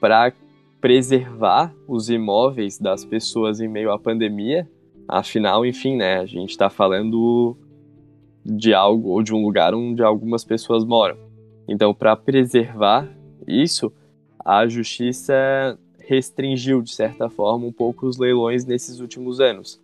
[0.00, 0.32] para
[0.80, 4.68] preservar os imóveis das pessoas em meio à pandemia.
[5.06, 7.56] Afinal, enfim, né, a gente está falando
[8.44, 11.16] de algo ou de um lugar onde algumas pessoas moram.
[11.68, 13.08] Então, para preservar
[13.46, 13.92] isso,
[14.44, 15.78] a justiça
[16.10, 19.80] restringiu de certa forma um pouco os leilões nesses últimos anos.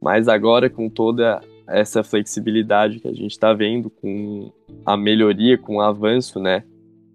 [0.00, 4.50] Mas agora, com toda essa flexibilidade que a gente está vendo, com
[4.86, 6.64] a melhoria, com o avanço, né,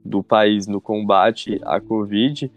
[0.06, 2.52] do país no combate à Covid,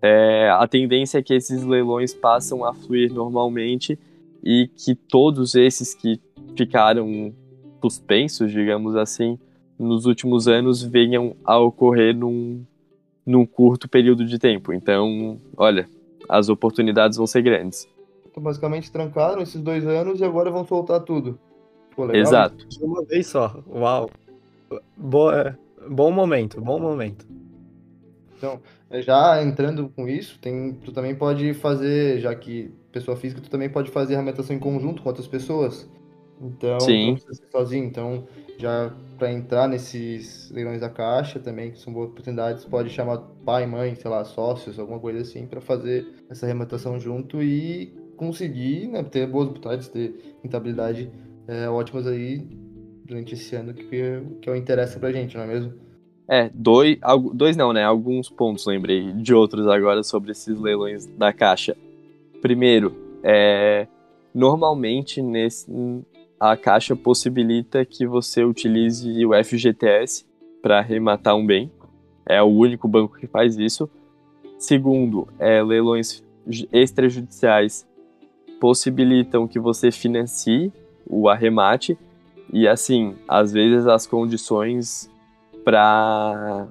[0.00, 3.98] é, a tendência é que esses leilões passam a fluir normalmente
[4.44, 6.20] e que todos esses que
[6.56, 7.34] ficaram
[7.80, 9.36] suspensos, digamos assim,
[9.76, 12.64] nos últimos anos venham a ocorrer num,
[13.26, 14.72] num curto período de tempo.
[14.72, 15.88] Então, olha,
[16.28, 17.88] as oportunidades vão ser grandes.
[18.30, 21.38] Então, basicamente trancaram esses dois anos e agora vão soltar tudo.
[21.94, 22.66] Pô, Exato.
[22.80, 23.62] Uma vez só.
[23.68, 24.10] Uau.
[24.96, 25.58] Boa,
[25.88, 27.26] Bom momento, bom momento.
[28.36, 28.60] Então,
[28.90, 33.48] é, já entrando com isso, tem, tu também pode fazer, já que pessoa física, tu
[33.48, 35.88] também pode fazer arremetação em conjunto com outras pessoas.
[36.40, 37.06] Então, Sim.
[37.06, 37.84] não precisa ser sozinho.
[37.84, 38.26] Então,
[38.58, 43.66] já para entrar nesses leilões da caixa também, que são boas oportunidades, pode chamar pai,
[43.66, 49.02] mãe, sei lá, sócios, alguma coisa assim, para fazer essa arremetação junto e conseguir né,
[49.02, 51.10] ter boas oportunidades, ter rentabilidade
[51.48, 52.46] é, ótimas aí
[53.04, 53.86] durante esse ano que,
[54.42, 55.72] que é o interessa pra gente, não é mesmo?
[56.28, 56.98] É, dois,
[57.32, 57.84] dois não, né?
[57.84, 61.76] Alguns pontos lembrei de outros agora sobre esses leilões da Caixa.
[62.42, 63.86] Primeiro, é,
[64.34, 65.70] normalmente nesse,
[66.38, 70.26] a Caixa possibilita que você utilize o FGTS
[70.62, 71.70] para arrematar um bem.
[72.24, 73.88] É o único banco que faz isso.
[74.58, 76.24] Segundo, é, leilões
[76.72, 77.86] extrajudiciais
[78.60, 80.72] possibilitam que você financie
[81.06, 81.96] o arremate
[82.52, 85.10] e assim, às vezes as condições
[85.64, 86.68] para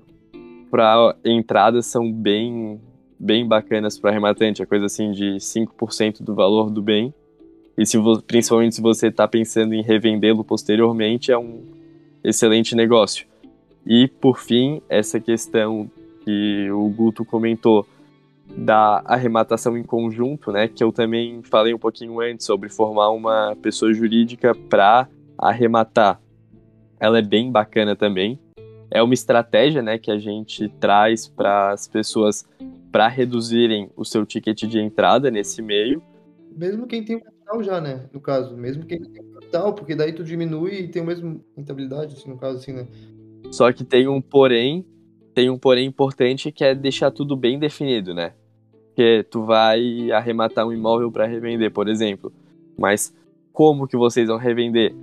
[0.71, 2.81] para entrada são bem
[3.19, 7.13] bem bacanas para arrematante, é coisa assim de 5% do valor do bem.
[7.77, 11.63] E se principalmente se você está pensando em revendê-lo posteriormente, é um
[12.23, 13.27] excelente negócio.
[13.85, 15.89] E por fim, essa questão
[16.21, 17.85] que o Guto comentou
[18.57, 23.55] da arrematação em conjunto, né, que eu também falei um pouquinho antes sobre formar uma
[23.61, 25.07] pessoa jurídica para
[25.37, 26.19] arrematar,
[26.99, 28.39] ela é bem bacana também.
[28.89, 32.47] É uma estratégia, né, que a gente traz para as pessoas
[32.91, 36.01] para reduzirem o seu ticket de entrada nesse meio.
[36.55, 38.09] Mesmo quem tem capital já, né?
[38.11, 42.15] No caso, mesmo quem tem capital, porque daí tu diminui e tem a mesma rentabilidade,
[42.15, 42.87] assim, no caso, assim, né?
[43.51, 44.85] Só que tem um porém,
[45.33, 48.33] tem um porém importante que é deixar tudo bem definido, né?
[48.95, 52.33] Que tu vai arrematar um imóvel para revender, por exemplo.
[52.77, 53.13] Mas
[53.53, 54.93] como que vocês vão revender?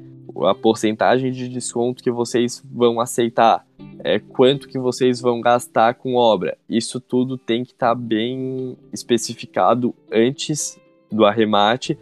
[0.44, 3.66] a porcentagem de desconto que vocês vão aceitar,
[3.98, 6.56] é, quanto que vocês vão gastar com obra.
[6.68, 11.98] Isso tudo tem que estar tá bem especificado antes do arremate,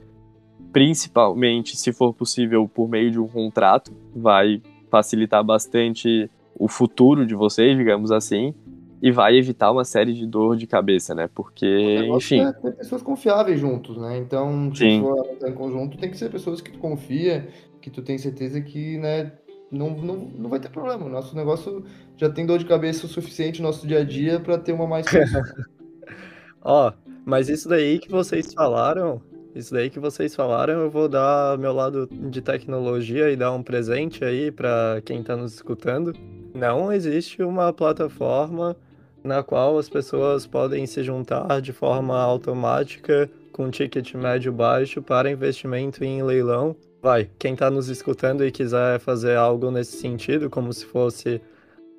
[0.73, 7.35] principalmente se for possível por meio de um contrato, vai facilitar bastante o futuro de
[7.35, 8.55] vocês, digamos assim,
[9.03, 11.29] e vai evitar uma série de dor de cabeça, né?
[11.35, 12.41] Porque, enfim.
[12.41, 14.19] É ter pessoas confiáveis juntos, né?
[14.19, 15.01] Então, se Sim.
[15.01, 17.49] for em conjunto, tem que ser pessoas que tu confia,
[17.81, 19.33] que tu tem certeza que, né,
[19.71, 21.09] não, não, não vai ter problema.
[21.09, 21.85] Nosso negócio
[22.17, 24.87] já tem dor de cabeça o suficiente no nosso dia a dia para ter uma
[24.87, 25.07] mais.
[26.61, 26.93] Ó,
[27.25, 29.23] mas isso daí que vocês falaram,
[29.55, 33.63] isso daí que vocês falaram, eu vou dar meu lado de tecnologia e dar um
[33.63, 36.15] presente aí para quem está nos escutando.
[36.55, 38.77] Não existe uma plataforma
[39.23, 45.31] na qual as pessoas podem se juntar de forma automática com ticket médio baixo para
[45.31, 50.73] investimento em leilão vai, quem está nos escutando e quiser fazer algo nesse sentido, como
[50.73, 51.41] se fosse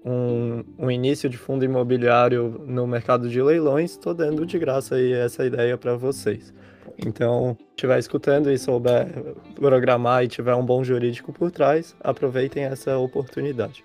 [0.05, 5.11] um, um início de fundo imobiliário no mercado de leilões, estou dando de graça aí
[5.11, 6.53] essa ideia para vocês.
[6.97, 9.07] Então, estiver escutando e souber
[9.55, 13.83] programar e tiver um bom jurídico por trás, aproveitem essa oportunidade.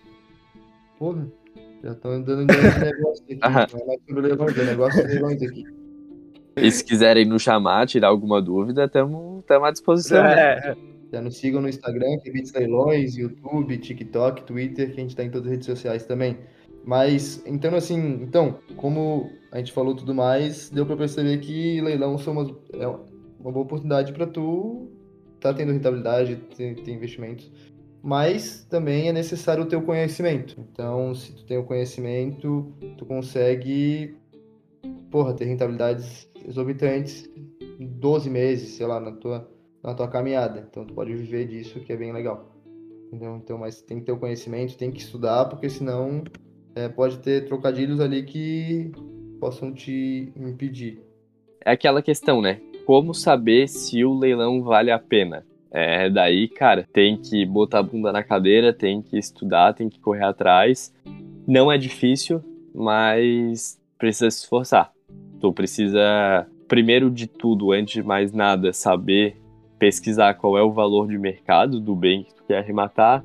[0.99, 1.27] Porra,
[1.83, 2.47] já estão dando
[2.81, 3.39] negócio aqui.
[3.43, 5.65] É leilões, é negócio de leilões aqui.
[6.57, 10.23] E se quiserem nos chamar, tirar alguma dúvida, estamos à disposição.
[10.23, 10.33] Né?
[10.33, 10.69] É.
[10.69, 10.77] Né?
[11.13, 15.23] Já nos sigam no Instagram, que é Leilões, YouTube, TikTok, Twitter, que a gente está
[15.23, 16.37] em todas as redes sociais também.
[16.85, 22.19] Mas, então, assim, então, como a gente falou tudo mais, deu para perceber que leilão
[22.19, 24.87] são uma, é uma boa oportunidade para tu
[25.41, 27.51] tá tendo rentabilidade, ter, ter investimentos,
[28.03, 30.61] mas também é necessário o teu conhecimento.
[30.61, 34.15] Então, se tu tem o conhecimento, tu consegue,
[35.11, 37.27] porra, ter rentabilidades exorbitantes
[37.81, 39.51] em 12 meses, sei lá, na tua,
[39.83, 40.67] na tua caminhada.
[40.71, 42.53] Então, tu pode viver disso, que é bem legal.
[43.07, 43.37] Entendeu?
[43.37, 46.23] Então, mas tem que ter o conhecimento, tem que estudar, porque senão
[46.75, 48.93] é, pode ter trocadilhos ali que
[49.41, 51.01] possam te impedir.
[51.65, 52.61] É aquela questão, né?
[52.85, 55.45] Como saber se o leilão vale a pena?
[55.71, 59.99] É, daí, cara, tem que botar a bunda na cadeira, tem que estudar, tem que
[59.99, 60.95] correr atrás.
[61.47, 62.43] Não é difícil,
[62.75, 64.93] mas precisa se esforçar.
[65.41, 69.37] Tu precisa, primeiro de tudo, antes de mais nada, saber
[69.79, 73.25] pesquisar qual é o valor de mercado do bem que tu quer arrematar.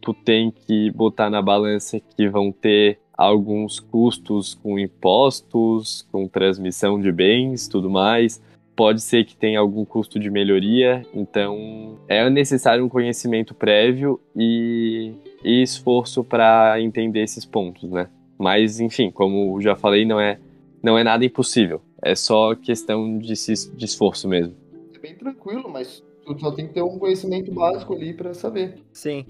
[0.00, 7.00] Tu tem que botar na balança que vão ter alguns custos com impostos, com transmissão
[7.00, 8.40] de bens, tudo mais.
[8.76, 15.12] Pode ser que tenha algum custo de melhoria, então é necessário um conhecimento prévio e,
[15.42, 18.08] e esforço para entender esses pontos, né?
[18.38, 20.38] Mas, enfim, como já falei, não é,
[20.80, 21.82] não é nada impossível.
[22.00, 24.54] É só questão de, de esforço mesmo.
[24.94, 28.76] É bem tranquilo, mas tu só tem que ter um conhecimento básico ali para saber.
[28.92, 29.26] Sim.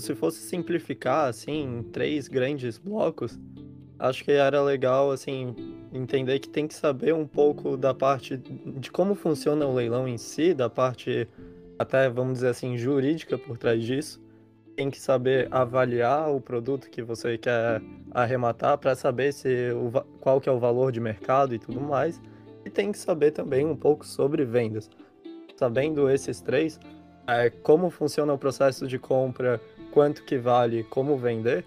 [0.00, 3.38] Se fosse simplificar, assim, em três grandes blocos,
[3.98, 5.54] acho que era legal, assim,
[5.92, 10.18] entender que tem que saber um pouco da parte de como funciona o leilão em
[10.18, 11.26] si, da parte
[11.78, 14.20] até, vamos dizer assim, jurídica por trás disso.
[14.76, 20.40] Tem que saber avaliar o produto que você quer arrematar para saber se o, qual
[20.40, 22.20] que é o valor de mercado e tudo mais.
[22.64, 24.88] E tem que saber também um pouco sobre vendas.
[25.56, 26.78] Sabendo esses três,
[27.26, 29.60] é, como funciona o processo de compra,
[29.98, 31.64] quanto que vale, como vender,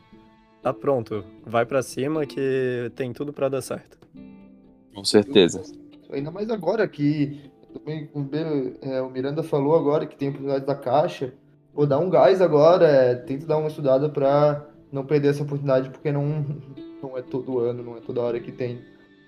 [0.63, 1.22] tá pronto.
[1.46, 3.98] Vai para cima que tem tudo para dar certo.
[4.96, 5.62] Com certeza.
[6.10, 8.10] Ainda mais agora que também
[8.84, 11.34] é, o Miranda falou agora que tem oportunidade da caixa.
[11.74, 15.89] Vou dar um gás agora, é, tenta dar uma estudada para não perder essa oportunidade,
[15.89, 16.46] porque não,
[17.04, 18.80] não é todo ano, não é toda hora que tem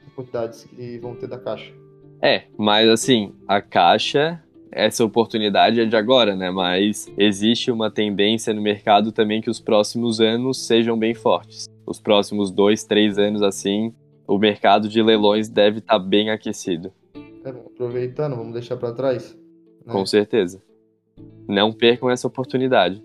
[0.08, 1.74] oportunidades que vão ter da caixa.
[2.22, 4.42] É, mas assim, a caixa
[4.76, 6.50] essa oportunidade é de agora, né?
[6.50, 11.68] Mas existe uma tendência no mercado também que os próximos anos sejam bem fortes.
[11.86, 13.94] Os próximos dois, três anos assim,
[14.28, 16.92] o mercado de leilões deve estar tá bem aquecido.
[17.46, 19.38] É, aproveitando, vamos deixar para trás.
[19.86, 19.94] Né?
[19.94, 20.62] Com certeza.
[21.48, 23.04] Não percam essa oportunidade.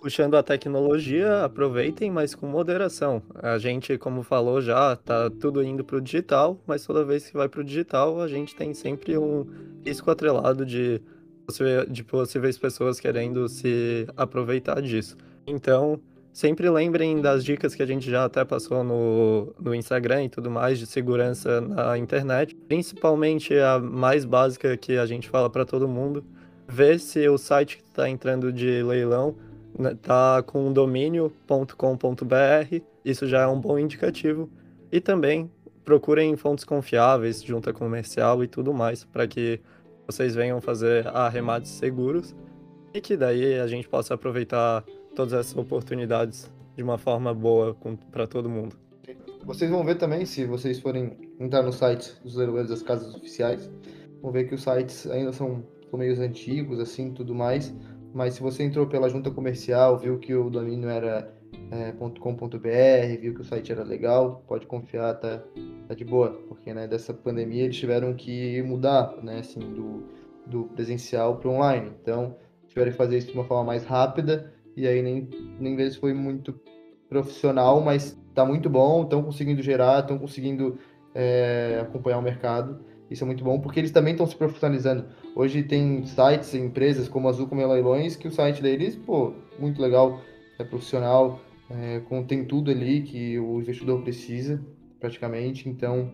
[0.00, 3.22] Puxando a tecnologia, aproveitem, mas com moderação.
[3.34, 7.36] A gente, como falou já, tá tudo indo para o digital, mas toda vez que
[7.36, 9.46] vai para o digital, a gente tem sempre um
[9.84, 11.00] risco atrelado de,
[11.88, 15.16] de possíveis pessoas querendo se aproveitar disso.
[15.46, 16.00] Então,
[16.32, 20.50] sempre lembrem das dicas que a gente já até passou no, no Instagram e tudo
[20.50, 25.86] mais de segurança na internet, principalmente a mais básica que a gente fala para todo
[25.86, 26.24] mundo
[26.68, 29.36] ver se o site que está entrando de leilão
[29.78, 34.48] está né, com domínio.com.br, isso já é um bom indicativo.
[34.90, 35.50] E também
[35.84, 39.60] procurem fontes confiáveis, junta comercial e tudo mais, para que
[40.06, 42.34] vocês venham fazer arremates seguros
[42.92, 47.76] e que daí a gente possa aproveitar todas essas oportunidades de uma forma boa
[48.10, 48.76] para todo mundo.
[49.44, 53.70] Vocês vão ver também, se vocês forem entrar no site dos leilões das casas oficiais,
[54.22, 57.74] vão ver que os sites ainda são são meios antigos, assim, tudo mais.
[58.12, 61.32] Mas se você entrou pela junta comercial, viu que o domínio era
[61.70, 65.42] é, .com.br, viu que o site era legal, pode confiar, tá,
[65.88, 66.30] tá de boa.
[66.48, 70.04] Porque, né, dessa pandemia eles tiveram que mudar, né, assim, do,
[70.46, 71.90] do presencial para online.
[72.00, 72.36] Então,
[72.68, 75.28] tiveram que fazer isso de uma forma mais rápida e aí nem,
[75.58, 76.58] nem vezes foi muito
[77.08, 80.78] profissional, mas tá muito bom, estão conseguindo gerar, estão conseguindo
[81.14, 82.84] é, acompanhar o mercado.
[83.10, 85.06] Isso é muito bom porque eles também estão se profissionalizando.
[85.34, 90.20] Hoje tem sites, empresas como Azul como Leilões, que o site deles, pô, muito legal,
[90.58, 91.40] é profissional,
[91.70, 94.60] é, contém tudo ali que o investidor precisa,
[94.98, 95.68] praticamente.
[95.68, 96.12] Então,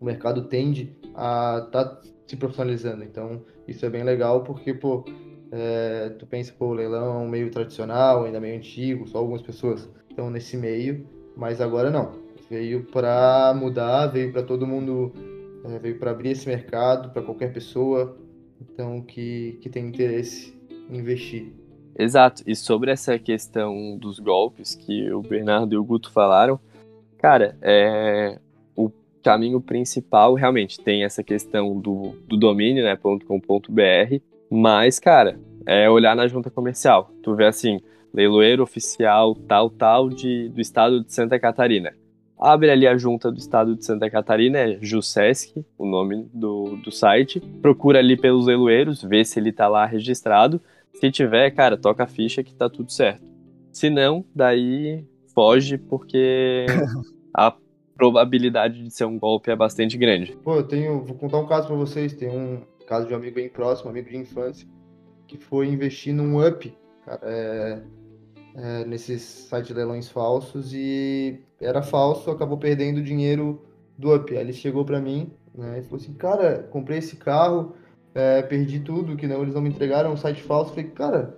[0.00, 3.04] o mercado tende a estar tá se profissionalizando.
[3.04, 5.04] Então, isso é bem legal porque, pô,
[5.52, 9.42] é, tu pensa, pô, o leilão é um meio tradicional, ainda meio antigo, só algumas
[9.42, 11.06] pessoas estão nesse meio,
[11.36, 12.12] mas agora não.
[12.50, 15.12] Veio para mudar, veio para todo mundo
[15.64, 18.18] é, veio para abrir esse mercado para qualquer pessoa,
[18.60, 20.54] então que, que tem interesse
[20.90, 21.52] em investir.
[21.98, 22.42] Exato.
[22.46, 26.58] E sobre essa questão dos golpes que o Bernardo e o Guto falaram,
[27.18, 28.38] cara, é,
[28.76, 28.90] o
[29.22, 36.14] caminho principal realmente tem essa questão do, do domínio, né, .com.br, Mas, cara, é olhar
[36.16, 37.10] na junta comercial.
[37.22, 37.80] Tu vê assim,
[38.12, 41.94] leiloeiro oficial tal, tal, de, do estado de Santa Catarina.
[42.38, 46.90] Abre ali a junta do estado de Santa Catarina, é Jusesc, o nome do, do
[46.90, 47.40] site.
[47.62, 50.60] Procura ali pelos leiloeiros, vê se ele tá lá registrado.
[50.94, 53.24] Se tiver, cara, toca a ficha que tá tudo certo.
[53.72, 55.04] Se não, daí
[55.34, 56.66] foge, porque
[57.34, 57.54] a
[57.96, 60.36] probabilidade de ser um golpe é bastante grande.
[60.42, 61.02] Pô, eu tenho.
[61.02, 62.12] Vou contar um caso para vocês.
[62.14, 64.68] Tem um caso de um amigo bem próximo, amigo de infância,
[65.26, 66.72] que foi investir num up,
[67.04, 67.82] cara, é,
[68.56, 73.62] é, nesses sites de leilões falsos e era falso, acabou perdendo dinheiro
[73.96, 74.34] do up.
[74.36, 77.74] Aí ele chegou para mim, né, e falou assim, cara, comprei esse carro,
[78.14, 80.70] é, perdi tudo, que não, eles não me entregaram um site falso.
[80.70, 81.36] Falei, cara,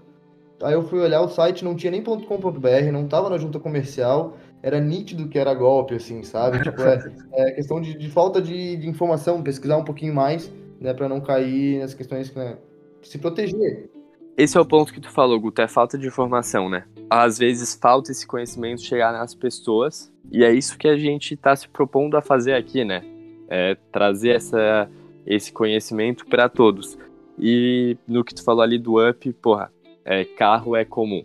[0.62, 4.36] aí eu fui olhar o site, não tinha nem .com.br, não tava na junta comercial,
[4.62, 6.62] era nítido que era golpe, assim, sabe?
[6.62, 6.98] Tipo, é,
[7.34, 11.20] é questão de, de falta de, de, informação, pesquisar um pouquinho mais, né, para não
[11.20, 12.58] cair nas questões, né,
[13.02, 13.90] se proteger.
[14.36, 16.84] Esse é o ponto que tu falou, Guto, é falta de informação, né?
[17.08, 21.54] Às vezes falta esse conhecimento chegar nas pessoas, e é isso que a gente está
[21.54, 23.02] se propondo a fazer aqui, né?
[23.48, 24.90] É trazer essa,
[25.24, 26.98] esse conhecimento para todos.
[27.38, 29.72] E no que tu falou ali do up, porra,
[30.04, 31.24] é, carro é comum.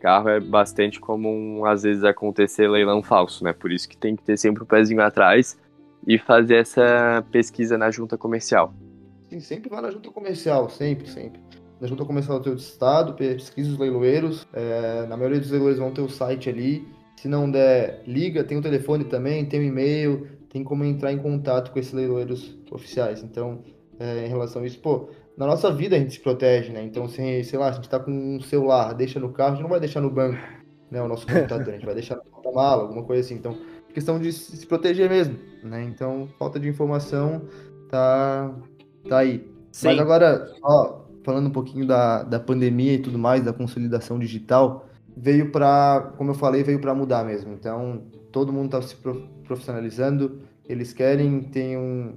[0.00, 3.52] Carro é bastante comum, às vezes, acontecer leilão falso, né?
[3.52, 5.58] Por isso que tem que ter sempre o um pezinho atrás
[6.06, 8.72] e fazer essa pesquisa na junta comercial.
[9.28, 11.49] Sim, sempre vai na junta comercial, sempre, sempre
[11.80, 14.46] na junta comercial do teu estado, pesquisa os leiloeiros.
[14.52, 16.86] É, na maioria dos leiloeiros vão ter o site ali.
[17.16, 21.18] Se não der, liga, tem o telefone também, tem o e-mail, tem como entrar em
[21.18, 23.22] contato com esses leiloeiros oficiais.
[23.22, 23.62] Então,
[23.98, 26.82] é, em relação a isso, pô, na nossa vida a gente se protege, né?
[26.82, 29.62] Então, se, sei lá, a gente tá com um celular, deixa no carro, a gente
[29.62, 30.38] não vai deixar no banco,
[30.90, 31.02] né?
[31.02, 33.34] O nosso computador, a gente vai deixar na mala, alguma coisa assim.
[33.34, 33.56] Então,
[33.94, 35.82] questão de se proteger mesmo, né?
[35.84, 37.42] Então, falta de informação
[37.88, 38.54] tá,
[39.08, 39.46] tá aí.
[39.72, 39.88] Sim.
[39.88, 44.86] Mas agora, ó, falando um pouquinho da, da pandemia e tudo mais, da consolidação digital,
[45.16, 47.52] veio para, como eu falei, veio para mudar mesmo.
[47.52, 48.02] Então,
[48.32, 48.96] todo mundo está se
[49.44, 52.14] profissionalizando, eles querem ter um,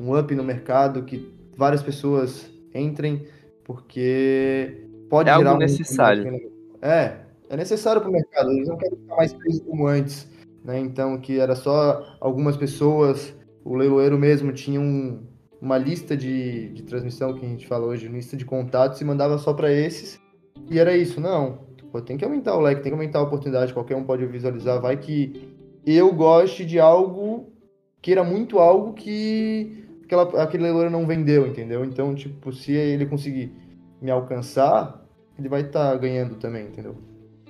[0.00, 3.26] um up no mercado, que várias pessoas entrem,
[3.64, 6.52] porque pode é gerar algo um necessário.
[6.80, 7.16] É,
[7.48, 8.50] é necessário para o mercado.
[8.50, 10.28] Eles não querem ficar mais presos como antes,
[10.64, 10.78] né?
[10.78, 13.34] Então, que era só algumas pessoas,
[13.64, 15.20] o leiloeiro mesmo tinha um,
[15.62, 19.38] uma lista de, de transmissão que a gente fala hoje, lista de contatos e mandava
[19.38, 20.20] só para esses.
[20.68, 21.60] E era isso, não.
[21.92, 24.80] Pô, tem que aumentar o leque, tem que aumentar a oportunidade, qualquer um pode visualizar.
[24.80, 25.54] Vai que
[25.86, 27.52] eu goste de algo,
[28.00, 31.84] queira muito algo que aquela, aquele leiloeiro não vendeu, entendeu?
[31.84, 33.52] Então, tipo, se ele conseguir
[34.00, 35.00] me alcançar,
[35.38, 36.96] ele vai estar tá ganhando também, entendeu?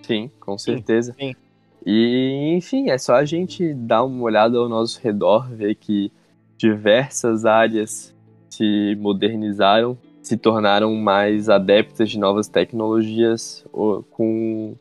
[0.03, 1.15] Sim, com certeza.
[1.19, 1.37] Sim, sim.
[1.87, 6.13] E, enfim, é só a gente dar uma olhada ao nosso redor, ver que
[6.63, 8.15] diversas áreas
[8.49, 14.77] se modernizaram, se tornaram mais adeptas de novas tecnologias com,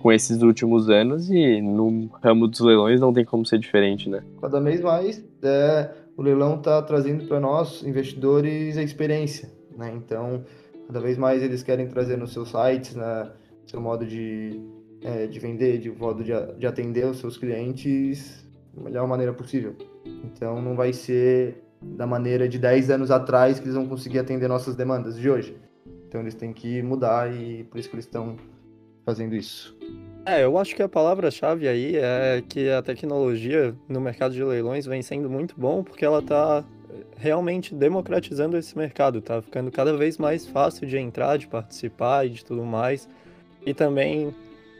[0.00, 4.22] com esses últimos anos e no ramo dos leilões não tem como ser diferente, né?
[4.40, 9.92] Cada vez mais é, o leilão está trazendo para nós, investidores, a experiência, né?
[9.96, 10.44] Então,
[10.86, 13.28] cada vez mais eles querem trazer nos seus sites, né,
[13.66, 14.60] seu modo de,
[15.02, 19.74] é, de vender, de modo de, de atender os seus clientes da melhor maneira possível.
[20.04, 24.48] Então não vai ser da maneira de 10 anos atrás que eles vão conseguir atender
[24.48, 25.56] nossas demandas de hoje.
[26.06, 28.36] Então eles têm que mudar e por isso que eles estão
[29.04, 29.76] fazendo isso.
[30.26, 34.84] É, eu acho que a palavra-chave aí é que a tecnologia no mercado de leilões
[34.84, 36.64] vem sendo muito bom porque ela está
[37.16, 42.30] realmente democratizando esse mercado, tá ficando cada vez mais fácil de entrar, de participar e
[42.30, 43.08] de tudo mais.
[43.64, 44.34] E também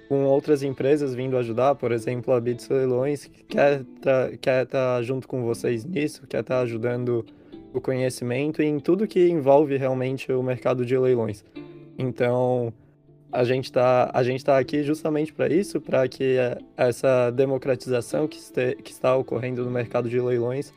[0.09, 3.85] com outras empresas vindo ajudar, por exemplo, a Bits Leilões, que quer
[4.41, 7.27] quer estar tá junto com vocês nisso, quer estar tá ajudando
[7.73, 11.45] o conhecimento em tudo que envolve realmente o mercado de leilões.
[11.99, 12.73] Então,
[13.31, 16.37] a gente está a gente tá aqui justamente para isso, para que
[16.77, 20.73] essa democratização que, este, que está ocorrendo no mercado de leilões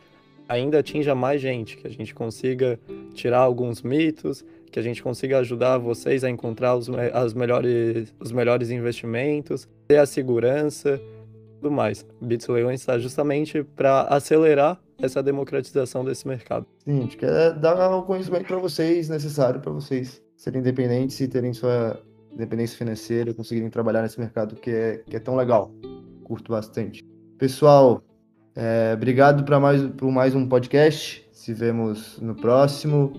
[0.50, 2.78] ainda atinja mais gente, que a gente consiga
[3.14, 8.32] tirar alguns mitos, que a gente consiga ajudar vocês a encontrar os, as melhores, os
[8.32, 11.00] melhores investimentos, ter a segurança,
[11.60, 12.06] tudo mais.
[12.22, 16.66] Bits Leões está justamente para acelerar essa democratização desse mercado.
[16.86, 21.28] Sim, a gente quer dar o conhecimento para vocês necessário para vocês serem independentes e
[21.28, 22.02] terem sua
[22.32, 25.72] independência financeira, conseguirem trabalhar nesse mercado que é, que é tão legal.
[26.24, 27.04] Curto bastante.
[27.38, 28.02] Pessoal,
[28.56, 31.28] é, obrigado para mais, por mais um podcast.
[31.32, 33.14] Se vemos no próximo.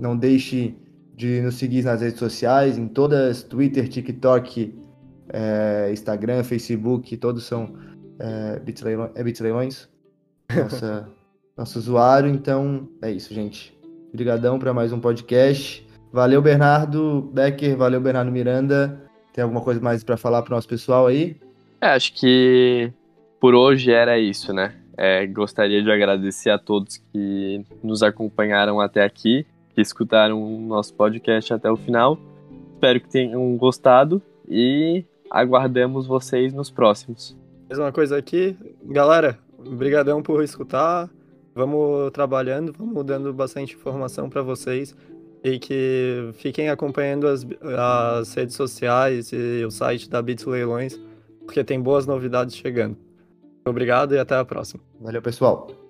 [0.00, 0.76] Não deixe
[1.14, 4.74] de nos seguir nas redes sociais, em todas, Twitter, TikTok,
[5.32, 7.74] é, Instagram, Facebook, todos são
[8.18, 8.60] é,
[9.14, 9.88] é Bits Leilões
[10.54, 11.08] nossa,
[11.56, 12.28] nosso usuário.
[12.30, 13.76] Então, é isso, gente.
[14.12, 15.86] Obrigadão para mais um podcast.
[16.12, 19.00] Valeu, Bernardo Becker, valeu, Bernardo Miranda.
[19.32, 21.36] Tem alguma coisa mais para falar para o nosso pessoal aí?
[21.80, 22.92] É, acho que
[23.40, 24.74] por hoje era isso, né?
[24.96, 29.44] É, gostaria de agradecer a todos que nos acompanharam até aqui,
[29.74, 32.18] que escutaram o nosso podcast até o final.
[32.74, 37.36] Espero que tenham gostado e aguardamos vocês nos próximos.
[37.68, 41.10] Mais uma coisa aqui, galera, obrigadão por escutar.
[41.54, 44.94] Vamos trabalhando, vamos dando bastante informação para vocês
[45.42, 47.46] e que fiquem acompanhando as,
[48.18, 50.98] as redes sociais e o site da Bits Leilões,
[51.44, 52.96] porque tem boas novidades chegando.
[53.64, 54.82] Obrigado e até a próxima.
[55.00, 55.83] Valeu, pessoal.